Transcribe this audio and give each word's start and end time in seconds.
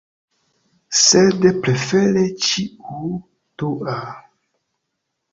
Sed 0.99 1.43
prefere 1.65 2.23
ĉiu 2.45 3.11
dua. 3.63 3.93